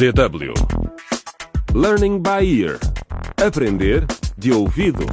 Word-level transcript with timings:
DW 0.00 0.54
Learning 1.74 2.22
by 2.22 2.42
Ear 2.42 2.78
Aprender 3.36 4.06
de 4.38 4.50
ouvido. 4.50 5.04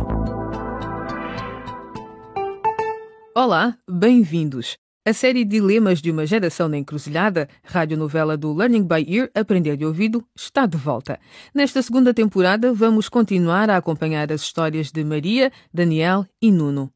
Olá, 3.35 3.77
bem-vindos. 3.85 4.77
A 5.05 5.11
série 5.11 5.43
Dilemas 5.43 6.01
de 6.01 6.09
uma 6.09 6.25
Geração 6.25 6.69
na 6.69 6.77
Encruzilhada, 6.77 7.49
radionovela 7.65 8.37
do 8.37 8.53
Learning 8.53 8.87
by 8.87 9.05
Ear 9.13 9.29
Aprender 9.35 9.75
de 9.75 9.85
Ouvido, 9.85 10.23
está 10.33 10.65
de 10.65 10.77
volta. 10.77 11.19
Nesta 11.53 11.81
segunda 11.81 12.13
temporada, 12.13 12.71
vamos 12.71 13.09
continuar 13.09 13.69
a 13.69 13.75
acompanhar 13.75 14.31
as 14.31 14.39
histórias 14.39 14.89
de 14.89 15.03
Maria, 15.03 15.51
Daniel 15.73 16.25
e 16.41 16.49
Nuno. 16.49 16.93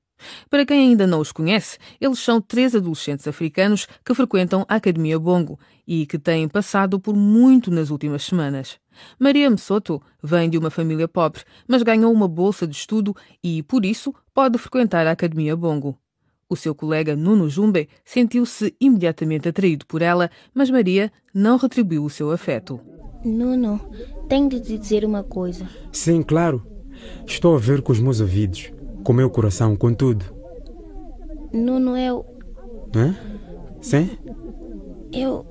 Para 0.50 0.66
quem 0.66 0.90
ainda 0.90 1.08
não 1.08 1.20
os 1.20 1.32
conhece, 1.32 1.78
eles 2.00 2.20
são 2.20 2.42
três 2.42 2.76
adolescentes 2.76 3.28
africanos 3.28 3.88
que 4.06 4.14
frequentam 4.14 4.66
a 4.68 4.76
Academia 4.76 5.18
Bongo 5.20 5.60
e 5.88 6.06
que 6.06 6.20
têm 6.20 6.48
passado 6.48 7.00
por 7.00 7.16
muito 7.16 7.72
nas 7.72 7.90
últimas 7.90 8.24
semanas. 8.24 8.80
Maria 9.20 9.50
Messoto 9.50 10.02
vem 10.22 10.50
de 10.50 10.58
uma 10.58 10.70
família 10.70 11.08
pobre, 11.08 11.44
mas 11.68 11.84
ganhou 11.84 12.12
uma 12.12 12.28
bolsa 12.28 12.68
de 12.68 12.76
estudo 12.76 13.16
e, 13.44 13.64
por 13.64 13.86
isso, 13.86 14.14
pode 14.34 14.58
frequentar 14.58 15.08
a 15.08 15.12
Academia 15.12 15.56
Bongo. 15.56 15.98
O 16.50 16.56
seu 16.56 16.76
colega 16.76 17.16
Nuno 17.16 17.50
Jumbe 17.50 17.88
sentiu-se 18.04 18.76
imediatamente 18.80 19.48
atraído 19.48 19.86
por 19.86 20.02
ela, 20.02 20.30
mas 20.54 20.70
Maria 20.70 21.10
não 21.34 21.56
retribuiu 21.56 22.04
o 22.04 22.10
seu 22.10 22.30
afeto. 22.30 22.80
Nuno, 23.24 23.80
tenho 24.28 24.50
de 24.50 24.60
te 24.60 24.78
dizer 24.78 25.06
uma 25.06 25.24
coisa. 25.24 25.66
Sim, 25.94 26.22
claro. 26.22 26.66
Estou 27.26 27.56
a 27.56 27.60
ver 27.60 27.82
com 27.82 27.92
os 27.94 28.00
meus 28.00 28.20
ouvidos, 28.20 28.72
com 29.04 29.12
o 29.12 29.16
meu 29.16 29.30
coração, 29.30 29.76
com 29.76 29.94
tudo. 29.94 30.26
Nuno, 31.54 31.98
eu. 31.98 32.26
Hã? 32.96 33.16
Sim? 33.82 34.10
Eu. 35.12 35.46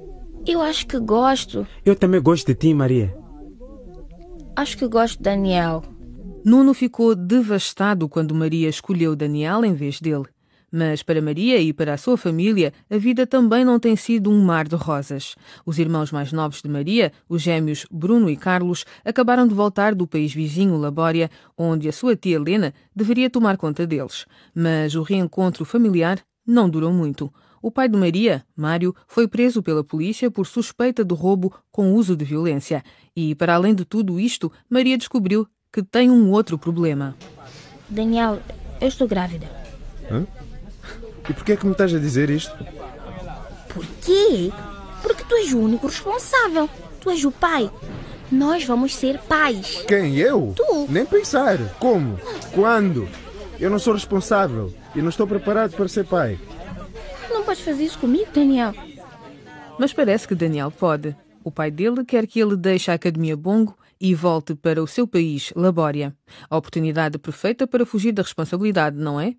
Eu 0.46 0.60
acho 0.62 0.86
que 0.86 0.98
gosto. 0.98 1.66
Eu 1.84 1.94
também 1.94 2.20
gosto 2.20 2.46
de 2.46 2.54
ti, 2.54 2.72
Maria. 2.72 3.14
Acho 4.56 4.76
que 4.78 4.86
gosto 4.88 5.18
de 5.18 5.22
Daniel. 5.22 5.82
Nuno 6.44 6.72
ficou 6.72 7.14
devastado 7.14 8.08
quando 8.08 8.34
Maria 8.34 8.68
escolheu 8.68 9.14
Daniel 9.14 9.64
em 9.64 9.74
vez 9.74 10.00
dele. 10.00 10.24
Mas 10.72 11.02
para 11.02 11.20
Maria 11.20 11.58
e 11.58 11.72
para 11.72 11.94
a 11.94 11.98
sua 11.98 12.16
família, 12.16 12.72
a 12.88 12.96
vida 12.96 13.26
também 13.26 13.64
não 13.64 13.78
tem 13.78 13.96
sido 13.96 14.30
um 14.30 14.44
mar 14.44 14.68
de 14.68 14.76
rosas. 14.76 15.34
Os 15.66 15.78
irmãos 15.78 16.12
mais 16.12 16.32
novos 16.32 16.62
de 16.62 16.68
Maria, 16.68 17.12
os 17.28 17.42
gêmeos 17.42 17.86
Bruno 17.90 18.30
e 18.30 18.36
Carlos, 18.36 18.84
acabaram 19.04 19.46
de 19.46 19.54
voltar 19.54 19.94
do 19.94 20.06
país 20.06 20.32
vizinho, 20.32 20.76
Labória, 20.76 21.30
onde 21.58 21.88
a 21.88 21.92
sua 21.92 22.14
tia 22.14 22.36
Helena 22.36 22.72
deveria 22.94 23.28
tomar 23.28 23.56
conta 23.56 23.86
deles. 23.86 24.26
Mas 24.54 24.94
o 24.94 25.02
reencontro 25.02 25.64
familiar 25.64 26.20
não 26.46 26.68
durou 26.68 26.92
muito. 26.92 27.32
O 27.62 27.70
pai 27.70 27.88
de 27.88 27.96
Maria, 27.96 28.44
Mário, 28.56 28.94
foi 29.06 29.28
preso 29.28 29.62
pela 29.62 29.84
polícia 29.84 30.30
por 30.30 30.46
suspeita 30.46 31.04
de 31.04 31.14
roubo 31.14 31.52
com 31.70 31.92
uso 31.92 32.16
de 32.16 32.24
violência. 32.24 32.82
E, 33.14 33.34
para 33.34 33.54
além 33.54 33.74
de 33.74 33.84
tudo 33.84 34.18
isto, 34.18 34.50
Maria 34.68 34.96
descobriu 34.96 35.46
que 35.72 35.82
tem 35.82 36.10
um 36.10 36.30
outro 36.30 36.56
problema. 36.56 37.14
Daniel, 37.88 38.40
eu 38.80 38.88
estou 38.88 39.06
grávida. 39.06 39.46
Hã? 40.10 40.26
E 41.30 41.32
por 41.32 41.44
que 41.44 41.52
é 41.52 41.56
que 41.56 41.64
me 41.64 41.70
estás 41.70 41.94
a 41.94 41.98
dizer 42.00 42.28
isto? 42.28 42.52
Por 43.72 43.86
quê? 44.04 44.50
Porque 45.00 45.22
tu 45.22 45.36
és 45.36 45.52
o 45.52 45.60
único 45.60 45.86
responsável. 45.86 46.68
Tu 47.00 47.08
és 47.08 47.24
o 47.24 47.30
pai. 47.30 47.70
Nós 48.32 48.64
vamos 48.64 48.96
ser 48.96 49.16
pais. 49.20 49.84
Quem? 49.86 50.16
Eu? 50.16 50.52
Tu. 50.56 50.86
Nem 50.88 51.06
pensar. 51.06 51.56
Como? 51.78 52.18
Quando? 52.52 53.08
Eu 53.60 53.70
não 53.70 53.78
sou 53.78 53.94
responsável 53.94 54.74
e 54.92 55.00
não 55.00 55.08
estou 55.08 55.24
preparado 55.24 55.76
para 55.76 55.86
ser 55.86 56.04
pai. 56.04 56.36
Não 57.30 57.44
podes 57.44 57.62
fazer 57.62 57.84
isso 57.84 58.00
comigo, 58.00 58.26
Daniel. 58.34 58.74
Mas 59.78 59.92
parece 59.92 60.26
que 60.26 60.34
Daniel 60.34 60.72
pode. 60.72 61.14
O 61.44 61.52
pai 61.52 61.70
dele 61.70 62.04
quer 62.04 62.26
que 62.26 62.40
ele 62.40 62.56
deixe 62.56 62.90
a 62.90 62.94
Academia 62.94 63.36
Bongo 63.36 63.78
e 64.00 64.16
volte 64.16 64.56
para 64.56 64.82
o 64.82 64.86
seu 64.86 65.06
país, 65.06 65.52
Labória. 65.54 66.12
A 66.50 66.56
oportunidade 66.56 67.18
perfeita 67.20 67.68
para 67.68 67.86
fugir 67.86 68.10
da 68.10 68.22
responsabilidade, 68.22 68.96
não 68.96 69.20
é? 69.20 69.36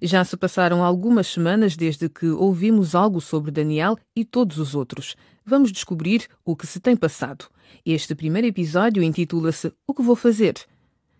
Já 0.00 0.24
se 0.24 0.36
passaram 0.36 0.82
algumas 0.84 1.26
semanas 1.26 1.76
desde 1.76 2.08
que 2.08 2.26
ouvimos 2.26 2.94
algo 2.94 3.20
sobre 3.20 3.50
Daniel 3.50 3.96
e 4.14 4.24
todos 4.24 4.58
os 4.58 4.74
outros. 4.74 5.16
Vamos 5.44 5.72
descobrir 5.72 6.26
o 6.44 6.54
que 6.54 6.66
se 6.66 6.80
tem 6.80 6.96
passado. 6.96 7.46
Este 7.84 8.14
primeiro 8.14 8.46
episódio 8.46 9.02
intitula-se 9.02 9.72
O 9.86 9.94
que 9.94 10.02
vou 10.02 10.14
fazer? 10.14 10.54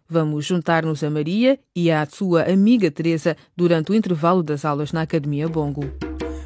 Vamos 0.08 0.44
juntar-nos 0.44 1.02
a 1.02 1.10
Maria 1.10 1.58
e 1.74 1.90
à 1.90 2.06
sua 2.06 2.42
amiga 2.42 2.90
Teresa 2.90 3.36
durante 3.56 3.92
o 3.92 3.94
intervalo 3.94 4.42
das 4.42 4.64
aulas 4.64 4.92
na 4.92 5.02
Academia 5.02 5.48
Bongo. 5.48 5.90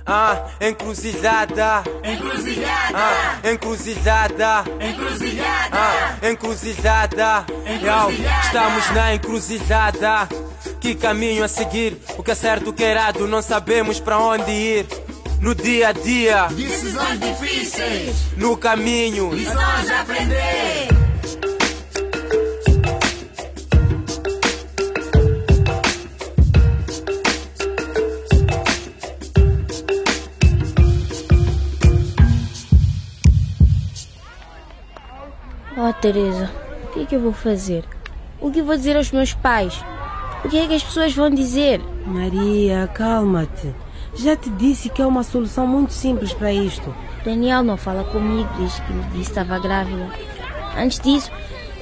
Ah, 0.06 0.46
encruzilhada. 0.60 1.82
Encruzilhada. 2.04 2.94
Ah, 2.94 3.40
encruzilhada. 3.50 4.64
Encruzilhada. 4.80 5.76
Ah, 5.76 6.18
encruzilhada. 6.22 7.46
Yo, 7.82 8.10
estamos 8.44 8.90
na 8.92 9.14
encruzilhada. 9.14 10.45
Que 10.86 10.94
caminho 10.94 11.42
a 11.42 11.48
seguir? 11.48 11.98
O 12.16 12.22
que 12.22 12.30
é 12.30 12.34
certo, 12.36 12.70
o 12.70 12.72
que 12.72 12.84
é 12.84 12.92
errado, 12.92 13.26
não 13.26 13.42
sabemos 13.42 13.98
para 13.98 14.20
onde 14.20 14.52
ir. 14.52 14.86
No 15.40 15.52
dia 15.52 15.88
a 15.88 15.92
dia, 15.92 16.46
Decisões 16.46 17.18
difíceis. 17.18 18.14
no 18.36 18.56
caminho. 18.56 19.34
Lições 19.34 19.90
a 19.90 20.02
aprender. 20.02 20.86
Oh, 35.76 35.92
Teresa, 36.00 36.48
o 36.84 36.92
que 36.92 37.02
é 37.02 37.06
que 37.06 37.16
eu 37.16 37.20
vou 37.20 37.32
fazer? 37.32 37.84
O 38.40 38.52
que 38.52 38.62
vou 38.62 38.76
dizer 38.76 38.96
aos 38.96 39.10
meus 39.10 39.34
pais? 39.34 39.82
O 40.44 40.48
que 40.48 40.58
é 40.58 40.66
que 40.66 40.74
as 40.74 40.82
pessoas 40.84 41.14
vão 41.14 41.30
dizer? 41.30 41.80
Maria, 42.06 42.88
calma-te. 42.94 43.74
Já 44.14 44.36
te 44.36 44.48
disse 44.50 44.88
que 44.88 45.02
é 45.02 45.06
uma 45.06 45.22
solução 45.22 45.66
muito 45.66 45.92
simples 45.92 46.32
para 46.32 46.52
isto. 46.52 46.94
Daniel 47.24 47.62
não 47.62 47.76
fala 47.76 48.04
comigo 48.04 48.48
desde 48.56 48.80
que 48.82 48.92
me 48.92 49.02
disse 49.04 49.14
que 49.32 49.40
estava 49.40 49.58
grávida. 49.58 50.08
Antes 50.78 51.00
disso, 51.00 51.30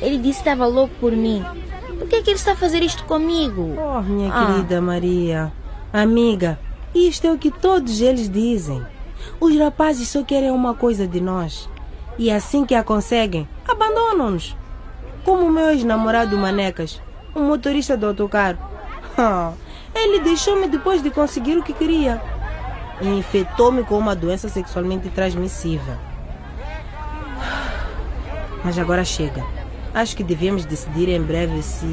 ele 0.00 0.16
disse 0.18 0.42
que 0.42 0.48
estava 0.48 0.66
louco 0.66 0.94
por 0.98 1.12
mim. 1.12 1.44
Por 1.98 2.08
que 2.08 2.16
é 2.16 2.22
que 2.22 2.30
ele 2.30 2.36
está 2.38 2.52
a 2.52 2.56
fazer 2.56 2.82
isto 2.82 3.04
comigo? 3.04 3.74
Oh, 3.78 4.00
minha 4.02 4.32
Ah. 4.32 4.46
querida 4.46 4.80
Maria. 4.80 5.52
Amiga, 5.92 6.58
isto 6.94 7.26
é 7.26 7.30
o 7.32 7.38
que 7.38 7.50
todos 7.50 8.00
eles 8.00 8.28
dizem. 8.28 8.82
Os 9.38 9.56
rapazes 9.56 10.08
só 10.08 10.22
querem 10.24 10.50
uma 10.50 10.74
coisa 10.74 11.06
de 11.06 11.20
nós. 11.20 11.68
E 12.18 12.30
assim 12.30 12.64
que 12.64 12.74
a 12.74 12.82
conseguem, 12.82 13.46
abandonam-nos. 13.68 14.56
Como 15.24 15.46
o 15.46 15.50
meu 15.50 15.70
ex-namorado 15.70 16.36
Manecas, 16.36 17.00
um 17.34 17.42
motorista 17.42 17.96
do 17.96 18.06
autocarro. 18.06 18.58
Ah, 19.16 19.52
ele 19.94 20.20
deixou-me 20.20 20.66
depois 20.68 21.02
de 21.02 21.10
conseguir 21.10 21.56
o 21.56 21.62
que 21.62 21.72
queria. 21.72 22.20
E 23.00 23.06
infectou-me 23.06 23.84
com 23.84 23.98
uma 23.98 24.14
doença 24.14 24.48
sexualmente 24.48 25.08
transmissível. 25.10 25.96
Mas 28.64 28.78
agora 28.78 29.04
chega. 29.04 29.44
Acho 29.92 30.16
que 30.16 30.24
devemos 30.24 30.64
decidir 30.64 31.08
em 31.08 31.22
breve 31.22 31.62
se. 31.62 31.86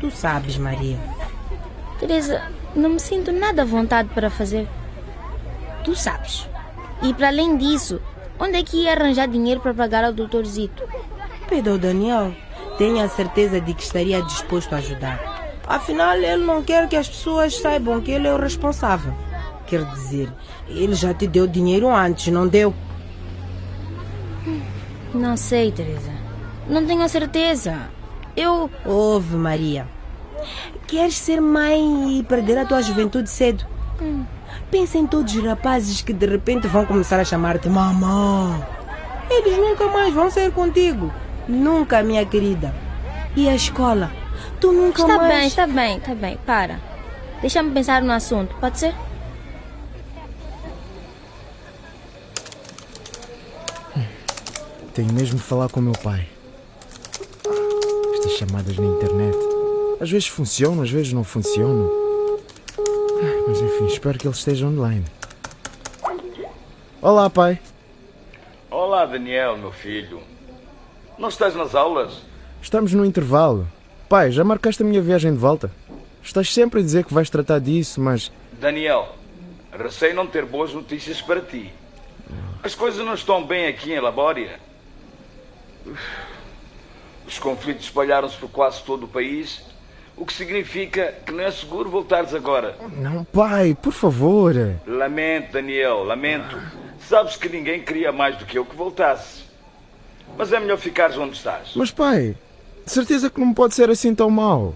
Tu 0.00 0.10
sabes, 0.10 0.56
Maria. 0.56 0.98
Teresa, 1.98 2.42
não 2.74 2.90
me 2.90 3.00
sinto 3.00 3.32
nada 3.32 3.62
à 3.62 3.64
vontade 3.64 4.08
para 4.14 4.30
fazer. 4.30 4.68
Tu 5.84 5.94
sabes. 5.94 6.48
E 7.02 7.12
para 7.12 7.28
além 7.28 7.56
disso, 7.56 8.00
onde 8.38 8.56
é 8.56 8.62
que 8.62 8.84
ia 8.84 8.92
arranjar 8.92 9.28
dinheiro 9.28 9.60
para 9.60 9.74
pagar 9.74 10.04
ao 10.04 10.12
Dr. 10.12 10.44
Zito? 10.44 10.82
Pede 11.48 11.68
ao 11.68 11.78
Daniel. 11.78 12.34
Tenho 12.78 13.02
a 13.02 13.08
certeza 13.08 13.60
de 13.60 13.72
que 13.72 13.82
estaria 13.82 14.22
disposto 14.22 14.74
a 14.74 14.78
ajudar. 14.78 15.46
Afinal, 15.66 16.14
ele 16.16 16.44
não 16.44 16.62
quer 16.62 16.88
que 16.88 16.96
as 16.96 17.08
pessoas 17.08 17.56
saibam 17.56 18.00
que 18.00 18.10
ele 18.10 18.28
é 18.28 18.32
o 18.32 18.38
responsável. 18.38 19.12
Quer 19.66 19.84
dizer, 19.86 20.32
ele 20.68 20.94
já 20.94 21.12
te 21.12 21.26
deu 21.26 21.46
dinheiro 21.46 21.88
antes, 21.88 22.32
não 22.32 22.46
deu? 22.46 22.72
Não 25.12 25.36
sei, 25.36 25.72
Teresa. 25.72 26.12
Não 26.68 26.86
tenho 26.86 27.02
a 27.02 27.08
certeza. 27.08 27.88
Eu. 28.36 28.70
Ouve, 28.84 29.36
Maria. 29.36 29.88
Queres 30.86 31.16
ser 31.16 31.40
mãe 31.40 32.18
e 32.18 32.22
perder 32.22 32.58
a 32.58 32.66
tua 32.66 32.82
juventude 32.82 33.28
cedo? 33.28 33.64
Pensa 34.70 34.98
em 34.98 35.06
todos 35.06 35.34
os 35.34 35.42
rapazes 35.42 36.02
que 36.02 36.12
de 36.12 36.26
repente 36.26 36.68
vão 36.68 36.84
começar 36.84 37.18
a 37.18 37.24
chamar-te 37.24 37.68
mamã. 37.68 38.60
Eles 39.28 39.56
nunca 39.56 39.88
mais 39.88 40.12
vão 40.12 40.30
sair 40.30 40.52
contigo. 40.52 41.10
Nunca, 41.48 42.02
minha 42.02 42.24
querida. 42.26 42.74
E 43.36 43.48
a 43.48 43.54
escola? 43.54 44.10
Tu 44.60 44.72
nunca 44.72 45.02
Está 45.02 45.16
mais... 45.16 45.34
bem, 45.34 45.46
está 45.46 45.66
bem, 45.66 45.96
está 45.98 46.14
bem. 46.14 46.38
Para. 46.44 46.80
Deixa-me 47.40 47.70
pensar 47.72 48.02
no 48.02 48.12
assunto, 48.12 48.54
pode 48.56 48.78
ser? 48.78 48.94
Tenho 54.94 55.12
mesmo 55.12 55.36
de 55.36 55.44
falar 55.44 55.68
com 55.68 55.80
o 55.80 55.82
meu 55.82 55.92
pai. 55.92 56.26
Estas 58.14 58.32
chamadas 58.32 58.76
na 58.78 58.86
internet. 58.86 59.36
Às 60.00 60.10
vezes 60.10 60.26
funcionam, 60.28 60.82
às 60.82 60.90
vezes 60.90 61.12
não 61.12 61.22
funcionam. 61.22 61.90
Mas 63.46 63.60
enfim, 63.60 63.86
espero 63.86 64.18
que 64.18 64.26
ele 64.26 64.34
esteja 64.34 64.66
online. 64.66 65.04
Olá, 67.02 67.28
pai. 67.28 67.60
Olá, 68.70 69.04
Daniel, 69.04 69.56
meu 69.58 69.70
filho. 69.70 70.20
Não 71.18 71.28
estás 71.30 71.54
nas 71.54 71.74
aulas? 71.74 72.22
Estamos 72.60 72.92
no 72.92 73.04
intervalo. 73.04 73.66
Pai, 74.06 74.30
já 74.30 74.44
marcaste 74.44 74.82
a 74.82 74.86
minha 74.86 75.00
viagem 75.00 75.32
de 75.32 75.38
volta? 75.38 75.70
Estás 76.22 76.52
sempre 76.52 76.80
a 76.80 76.82
dizer 76.82 77.04
que 77.04 77.14
vais 77.14 77.30
tratar 77.30 77.58
disso, 77.58 78.00
mas. 78.00 78.30
Daniel, 78.52 79.14
receio 79.72 80.14
não 80.14 80.26
ter 80.26 80.44
boas 80.44 80.74
notícias 80.74 81.22
para 81.22 81.40
ti. 81.40 81.72
As 82.62 82.74
coisas 82.74 83.04
não 83.04 83.14
estão 83.14 83.44
bem 83.44 83.66
aqui 83.66 83.92
em 83.92 84.00
Labória. 84.00 84.60
Os 87.26 87.38
conflitos 87.38 87.84
espalharam-se 87.84 88.36
por 88.36 88.50
quase 88.50 88.82
todo 88.82 89.04
o 89.04 89.08
país, 89.08 89.62
o 90.16 90.26
que 90.26 90.32
significa 90.32 91.14
que 91.24 91.32
não 91.32 91.44
é 91.44 91.50
seguro 91.50 91.88
voltares 91.88 92.34
agora. 92.34 92.76
Não, 92.96 93.24
pai, 93.24 93.74
por 93.80 93.92
favor. 93.92 94.54
Lamento, 94.86 95.52
Daniel, 95.52 96.04
lamento. 96.04 96.60
Sabes 97.00 97.36
que 97.36 97.48
ninguém 97.48 97.82
queria 97.82 98.12
mais 98.12 98.36
do 98.36 98.44
que 98.44 98.58
eu 98.58 98.66
que 98.66 98.76
voltasse. 98.76 99.45
Mas 100.36 100.52
é 100.52 100.60
melhor 100.60 100.78
ficares 100.78 101.16
onde 101.16 101.36
estás. 101.36 101.72
Mas, 101.74 101.90
pai, 101.90 102.36
de 102.84 102.92
certeza 102.92 103.30
que 103.30 103.40
não 103.40 103.52
pode 103.52 103.74
ser 103.74 103.90
assim 103.90 104.14
tão 104.14 104.30
mal. 104.30 104.74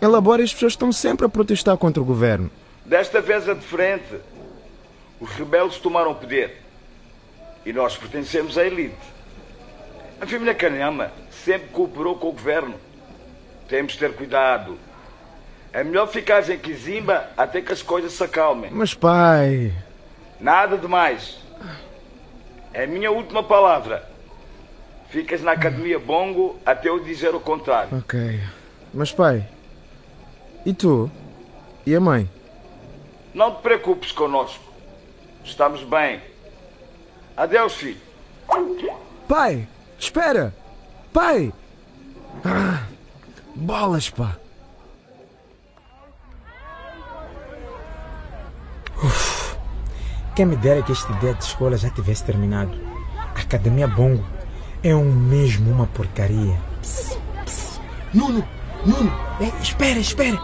Em 0.00 0.06
Labória 0.06 0.44
as 0.44 0.52
pessoas 0.52 0.72
estão 0.72 0.90
sempre 0.90 1.26
a 1.26 1.28
protestar 1.28 1.76
contra 1.76 2.02
o 2.02 2.04
governo. 2.04 2.50
Desta 2.84 3.20
vez 3.20 3.46
é 3.46 3.54
diferente. 3.54 4.16
Os 5.20 5.30
rebeldes 5.30 5.78
tomaram 5.78 6.10
o 6.10 6.14
poder. 6.14 6.60
E 7.64 7.72
nós 7.72 7.96
pertencemos 7.96 8.58
à 8.58 8.64
elite. 8.64 8.96
A 10.20 10.26
família 10.26 10.54
Canhama 10.54 11.12
sempre 11.44 11.68
cooperou 11.68 12.16
com 12.16 12.28
o 12.28 12.32
governo. 12.32 12.74
Temos 13.68 13.92
de 13.92 13.98
ter 14.00 14.14
cuidado. 14.14 14.76
É 15.72 15.84
melhor 15.84 16.08
ficares 16.08 16.48
em 16.50 16.58
Kizimba 16.58 17.30
até 17.36 17.62
que 17.62 17.72
as 17.72 17.82
coisas 17.82 18.12
se 18.12 18.24
acalmem. 18.24 18.70
Mas, 18.72 18.94
pai. 18.94 19.72
Nada 20.40 20.76
demais. 20.76 21.38
É 22.74 22.84
a 22.84 22.86
minha 22.86 23.10
última 23.10 23.42
palavra. 23.42 24.11
Ficas 25.12 25.42
na 25.42 25.52
Academia 25.52 25.98
Bongo 25.98 26.58
até 26.64 26.88
eu 26.88 26.98
dizer 27.04 27.34
o 27.34 27.40
contrário. 27.40 27.98
Ok. 27.98 28.40
Mas, 28.94 29.12
pai. 29.12 29.46
E 30.64 30.72
tu? 30.72 31.10
E 31.84 31.94
a 31.94 32.00
mãe? 32.00 32.30
Não 33.34 33.54
te 33.54 33.60
preocupes 33.60 34.10
conosco. 34.10 34.64
Estamos 35.44 35.84
bem. 35.84 36.22
Adeus, 37.36 37.74
filho. 37.74 38.00
Pai! 39.28 39.68
Espera! 39.98 40.54
Pai! 41.12 41.52
Ah, 42.42 42.86
bolas, 43.54 44.08
pá! 44.08 44.38
Uf, 48.96 49.56
quem 50.34 50.46
me 50.46 50.56
dera 50.56 50.82
que 50.82 50.92
esta 50.92 51.12
ideia 51.12 51.34
de 51.34 51.44
escola 51.44 51.76
já 51.76 51.90
tivesse 51.90 52.24
terminado. 52.24 52.72
Academia 53.34 53.86
Bongo 53.86 54.24
é 54.82 54.94
um 54.94 55.12
mesmo 55.12 55.70
uma 55.70 55.86
porcaria. 55.86 56.58
Psst, 56.80 57.16
psst. 57.44 57.80
Nuno! 58.12 58.46
Nuno! 58.84 59.12
É, 59.40 59.62
espera, 59.62 59.98
espera! 59.98 60.38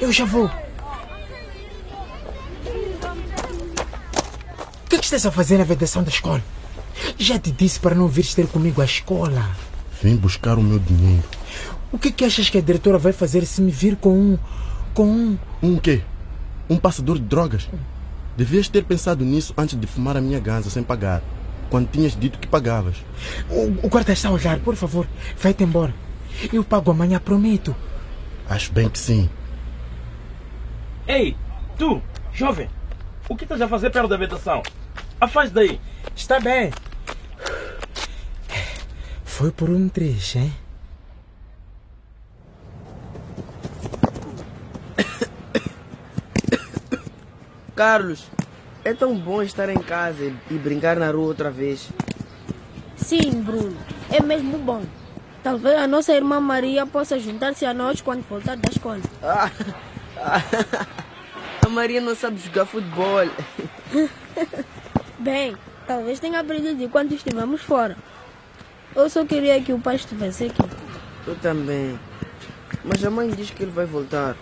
Eu 0.00 0.12
já 0.12 0.24
vou! 0.24 0.46
O 0.46 0.50
que, 4.90 4.96
é 4.96 4.98
que 4.98 5.04
estás 5.04 5.24
a 5.24 5.30
fazer 5.30 5.58
na 5.58 5.64
vedação 5.64 6.02
da 6.02 6.10
escola? 6.10 6.42
Já 7.18 7.38
te 7.38 7.50
disse 7.50 7.80
para 7.80 7.94
não 7.94 8.08
vires 8.08 8.34
ter 8.34 8.46
comigo 8.46 8.82
à 8.82 8.84
escola. 8.84 9.48
Vim 10.02 10.16
buscar 10.16 10.58
o 10.58 10.62
meu 10.62 10.78
dinheiro. 10.78 11.24
O 11.92 11.98
que, 11.98 12.12
que 12.12 12.24
achas 12.24 12.50
que 12.50 12.58
a 12.58 12.62
diretora 12.62 12.98
vai 12.98 13.12
fazer 13.12 13.46
se 13.46 13.62
me 13.62 13.70
vir 13.70 13.96
com 13.96 14.12
um. 14.12 14.38
com 14.92 15.06
um. 15.06 15.38
Um 15.62 15.76
quê? 15.78 16.02
Um 16.68 16.76
passador 16.76 17.18
de 17.18 17.24
drogas? 17.24 17.68
Devias 18.36 18.68
ter 18.68 18.84
pensado 18.84 19.24
nisso 19.24 19.54
antes 19.56 19.78
de 19.78 19.86
fumar 19.86 20.16
a 20.16 20.20
minha 20.20 20.38
ganza 20.38 20.70
sem 20.70 20.82
pagar. 20.82 21.22
Quando 21.70 21.88
tinhas 21.88 22.16
dito 22.16 22.38
que 22.38 22.48
pagavas. 22.48 22.96
O, 23.48 23.86
o 23.86 23.88
guarda 23.88 24.12
está 24.12 24.28
a 24.28 24.32
olhar, 24.32 24.58
por 24.58 24.74
favor, 24.74 25.06
vai-te 25.38 25.62
embora. 25.62 25.94
Eu 26.52 26.64
pago 26.64 26.90
amanhã, 26.90 27.20
prometo. 27.20 27.74
Acho 28.48 28.72
bem 28.72 28.88
que 28.88 28.98
sim. 28.98 29.30
Ei, 31.06 31.36
tu, 31.78 32.02
jovem, 32.32 32.68
o 33.28 33.36
que 33.36 33.44
estás 33.44 33.62
a 33.62 33.68
fazer 33.68 33.90
perto 33.90 34.08
da 34.08 34.16
vedação? 34.16 34.62
Afaste 35.20 35.54
daí. 35.54 35.80
Está 36.16 36.40
bem. 36.40 36.72
Foi 39.24 39.52
por 39.52 39.70
um 39.70 39.88
trecho, 39.88 40.38
hein? 40.38 40.52
Carlos, 47.74 48.24
é 48.84 48.94
tão 48.94 49.14
bom 49.16 49.42
estar 49.42 49.68
em 49.68 49.78
casa 49.78 50.32
e 50.50 50.54
brincar 50.54 50.96
na 50.96 51.10
rua 51.10 51.26
outra 51.26 51.50
vez. 51.50 51.88
Sim, 52.96 53.42
Bruno, 53.42 53.76
é 54.10 54.22
mesmo 54.22 54.58
bom. 54.58 54.82
Talvez 55.42 55.78
a 55.78 55.86
nossa 55.86 56.12
irmã 56.12 56.38
Maria 56.38 56.86
possa 56.86 57.18
juntar-se 57.18 57.64
a 57.64 57.72
nós 57.72 58.00
quando 58.00 58.22
voltar 58.28 58.56
da 58.56 58.68
escola. 58.70 59.00
Ah, 59.22 59.50
a 61.64 61.68
Maria 61.68 62.00
não 62.00 62.14
sabe 62.14 62.38
jogar 62.38 62.66
futebol. 62.66 63.28
Bem, 65.18 65.56
talvez 65.86 66.20
tenha 66.20 66.40
aprendido 66.40 66.82
enquanto 66.82 67.14
estivemos 67.14 67.62
fora. 67.62 67.96
Eu 68.94 69.08
só 69.08 69.24
queria 69.24 69.62
que 69.62 69.72
o 69.72 69.78
pai 69.78 69.96
estivesse 69.96 70.44
aqui. 70.44 70.62
Eu 71.26 71.36
também. 71.36 71.98
Mas 72.84 73.04
a 73.04 73.10
mãe 73.10 73.30
diz 73.30 73.50
que 73.50 73.62
ele 73.62 73.70
vai 73.70 73.86
voltar. 73.86 74.36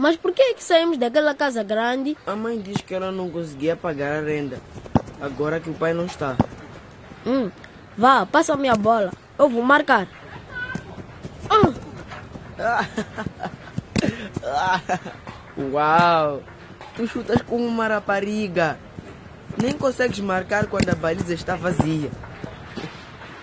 Mas 0.00 0.16
por 0.16 0.32
que 0.32 0.40
é 0.40 0.54
que 0.54 0.64
saímos 0.64 0.96
daquela 0.96 1.34
casa 1.34 1.62
grande? 1.62 2.16
A 2.26 2.34
mãe 2.34 2.58
diz 2.58 2.80
que 2.80 2.94
ela 2.94 3.12
não 3.12 3.28
conseguia 3.28 3.76
pagar 3.76 4.16
a 4.16 4.22
renda. 4.22 4.58
Agora 5.20 5.60
que 5.60 5.68
o 5.68 5.74
pai 5.74 5.92
não 5.92 6.06
está. 6.06 6.38
Hum, 7.26 7.50
vá, 7.98 8.24
passa 8.24 8.54
a 8.54 8.56
minha 8.56 8.74
bola. 8.74 9.12
Eu 9.38 9.50
vou 9.50 9.62
marcar. 9.62 10.08
Ah. 12.58 12.88
Uau! 15.70 16.42
Tu 16.96 17.06
chutas 17.06 17.42
como 17.42 17.66
uma 17.66 17.86
rapariga. 17.86 18.78
Nem 19.62 19.74
consegues 19.74 20.20
marcar 20.20 20.66
quando 20.66 20.88
a 20.88 20.94
baliza 20.94 21.34
está 21.34 21.56
vazia. 21.56 22.10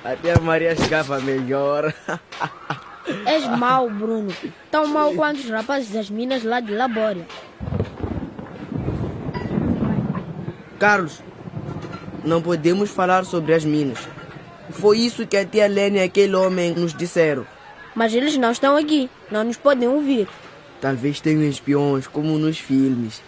Até 0.04 0.34
a 0.36 0.40
Maria 0.42 0.76
chegava 0.76 1.20
melhor. 1.20 1.94
És 3.26 3.48
mau, 3.58 3.90
Bruno. 3.90 4.34
Tão 4.70 4.88
mau 4.88 5.14
quanto 5.14 5.40
os 5.40 5.50
rapazes 5.50 5.90
das 5.90 6.10
minas 6.10 6.44
lá 6.44 6.60
de 6.60 6.74
Labória. 6.74 7.26
Carlos, 10.80 11.22
não 12.24 12.42
podemos 12.42 12.90
falar 12.90 13.26
sobre 13.26 13.54
as 13.54 13.66
minas. 13.66 14.00
Foi 14.70 15.00
isso 15.00 15.26
que 15.26 15.38
a 15.38 15.46
tia 15.46 15.68
Lene 15.68 16.00
e 16.00 16.04
aquele 16.04 16.36
homem 16.36 16.74
nos 16.74 16.94
disseram. 16.94 17.46
Mas 17.96 18.14
eles 18.14 18.38
não 18.38 18.52
estão 18.52 18.78
aqui, 18.78 19.10
não 19.32 19.44
nos 19.44 19.58
podem 19.58 19.88
ouvir. 19.88 20.28
Talvez 20.80 21.20
tenham 21.20 21.42
espiões, 21.44 22.06
como 22.06 22.38
nos 22.38 22.60
filmes. 22.60 23.24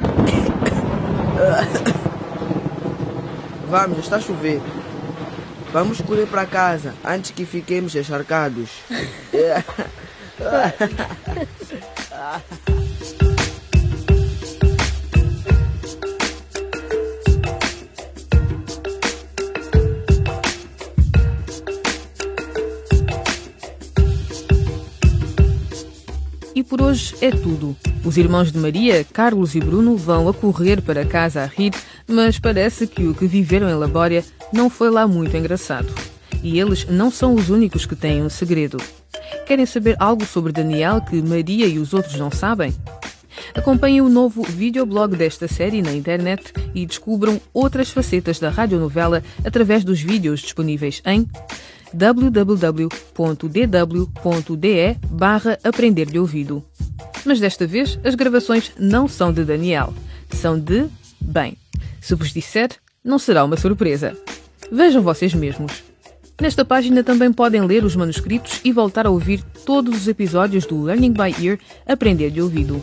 Vamos, 3.68 3.98
está 3.98 4.16
a 4.16 4.20
chover. 4.20 4.62
Vamos 5.72 6.00
correr 6.00 6.26
para 6.26 6.46
casa 6.46 6.94
antes 7.04 7.32
que 7.32 7.44
fiquemos 7.44 7.94
encharcados. 7.96 8.70
E 26.54 26.62
por 26.62 26.80
hoje 26.80 27.16
é 27.20 27.32
tudo. 27.32 27.76
Os 28.04 28.16
irmãos 28.16 28.52
de 28.52 28.58
Maria, 28.58 29.04
Carlos 29.12 29.56
e 29.56 29.60
Bruno, 29.60 29.96
vão 29.96 30.28
a 30.28 30.34
correr 30.34 30.80
para 30.80 31.04
casa 31.04 31.42
a 31.42 31.46
rir, 31.46 31.72
mas 32.06 32.38
parece 32.38 32.86
que 32.86 33.02
o 33.08 33.14
que 33.14 33.26
viveram 33.26 33.68
em 33.68 33.74
Labória 33.74 34.24
não 34.52 34.70
foi 34.70 34.90
lá 34.90 35.08
muito 35.08 35.36
engraçado. 35.36 35.92
E 36.40 36.60
eles 36.60 36.86
não 36.86 37.10
são 37.10 37.34
os 37.34 37.50
únicos 37.50 37.84
que 37.84 37.96
têm 37.96 38.22
um 38.22 38.30
segredo. 38.30 38.76
Querem 39.46 39.66
saber 39.66 39.96
algo 39.98 40.24
sobre 40.24 40.52
Daniel 40.52 41.00
que 41.00 41.20
Maria 41.22 41.66
e 41.66 41.78
os 41.78 41.92
outros 41.92 42.16
não 42.16 42.30
sabem? 42.30 42.74
Acompanhem 43.54 44.00
o 44.00 44.08
novo 44.08 44.42
videoblog 44.42 45.16
desta 45.16 45.46
série 45.46 45.82
na 45.82 45.92
internet 45.92 46.52
e 46.74 46.84
descubram 46.86 47.40
outras 47.52 47.90
facetas 47.90 48.38
da 48.38 48.50
radionovela 48.50 49.22
através 49.44 49.84
dos 49.84 50.00
vídeos 50.00 50.40
disponíveis 50.40 51.02
em 51.04 51.28
www.dw.de 51.92 52.88
barra 55.08 55.58
Aprender 55.62 56.06
de 56.06 56.18
Ouvido. 56.18 56.64
Mas 57.24 57.38
desta 57.38 57.66
vez 57.66 57.98
as 58.04 58.14
gravações 58.14 58.72
não 58.78 59.06
são 59.06 59.32
de 59.32 59.44
Daniel, 59.44 59.94
são 60.30 60.58
de... 60.58 60.86
Bem, 61.20 61.56
se 62.00 62.14
vos 62.14 62.32
disser, 62.32 62.70
não 63.02 63.18
será 63.18 63.44
uma 63.44 63.56
surpresa. 63.56 64.16
Vejam 64.70 65.02
vocês 65.02 65.32
mesmos. 65.32 65.93
Nesta 66.40 66.64
página 66.64 67.04
também 67.04 67.32
podem 67.32 67.60
ler 67.62 67.84
os 67.84 67.94
manuscritos 67.94 68.60
e 68.64 68.72
voltar 68.72 69.06
a 69.06 69.10
ouvir 69.10 69.42
todos 69.64 69.96
os 69.96 70.08
episódios 70.08 70.66
do 70.66 70.82
Learning 70.82 71.12
by 71.12 71.46
Ear 71.46 71.58
Aprender 71.86 72.30
de 72.30 72.42
Ouvido. 72.42 72.82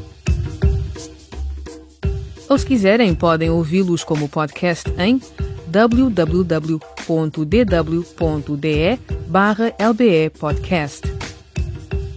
Ou 2.47 2.57
se 2.57 2.65
quiserem, 2.65 3.13
podem 3.13 3.49
ouvi-los 3.49 4.03
como 4.03 4.27
podcast 4.27 4.89
em 4.97 5.21
www.dw.de 5.67 6.51
LBE 9.79 10.29
Podcast. 10.37 11.01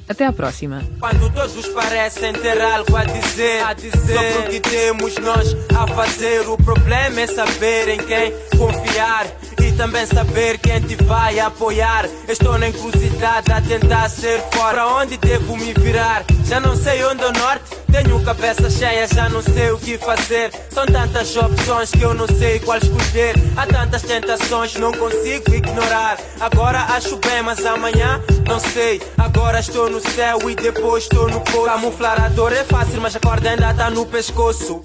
Até 0.08 0.26
a 0.26 0.32
próxima. 0.32 0.82
Quando 1.00 1.32
todos 1.32 1.66
parecem 1.68 2.32
ter 2.34 2.60
algo 2.60 2.96
a 2.96 3.04
dizer, 3.04 3.62
a 3.64 3.72
dizer 3.72 3.90
sobre 3.92 4.38
o 4.38 4.50
que 4.50 4.60
temos 4.60 5.16
nós 5.18 5.56
a 5.74 5.86
fazer. 5.86 6.48
O 6.48 6.56
problema 6.58 7.20
é 7.20 7.26
saber 7.26 7.88
em 7.88 7.98
quem 7.98 8.32
confiar 8.58 9.26
e 9.62 9.73
também 9.73 10.06
saber 10.06 10.58
quem 10.58 10.80
te 10.80 10.96
vai 11.04 11.38
apoiar. 11.40 12.08
Estou 12.28 12.58
na 12.58 12.68
encruzilhada 12.68 13.56
a 13.56 13.61
tentar 13.61 14.08
ser 14.08 14.40
fora. 14.52 14.75
Pra 14.75 14.88
onde 14.88 15.16
devo 15.18 15.56
me 15.56 15.73
virar? 15.73 16.25
Já 16.46 16.58
não 16.58 16.75
sei 16.75 17.04
onde 17.04 17.23
é 17.23 17.26
o 17.28 17.32
norte. 17.32 17.76
Tenho 17.92 18.25
cabeça 18.25 18.68
cheia, 18.68 19.06
já 19.06 19.28
não 19.28 19.40
sei 19.40 19.70
o 19.70 19.78
que 19.78 19.96
fazer. 19.99 20.50
São 20.68 20.84
tantas 20.84 21.37
opções 21.37 21.92
que 21.92 22.02
eu 22.02 22.12
não 22.12 22.26
sei 22.26 22.58
qual 22.58 22.78
escolher. 22.78 23.37
Há 23.56 23.66
tantas 23.66 24.02
tentações, 24.02 24.75
não 24.75 24.90
consigo 24.90 25.54
ignorar. 25.54 26.18
Agora 26.40 26.80
acho 26.88 27.16
bem, 27.18 27.40
mas 27.42 27.64
amanhã 27.64 28.20
não 28.49 28.58
sei. 28.58 29.00
Agora 29.16 29.61
estou 29.61 29.88
no 29.88 30.00
céu 30.00 30.50
e 30.50 30.56
depois 30.56 31.04
estou 31.04 31.28
no 31.28 31.40
poço. 31.40 31.66
Camuflar 31.66 32.25
a 32.25 32.28
dor 32.30 32.52
é 32.52 32.64
fácil, 32.64 33.00
mas 33.00 33.14
a 33.14 33.20
corda 33.20 33.50
ainda 33.50 33.73
tá 33.75 33.90
no 33.90 34.04
pescoço. 34.06 34.82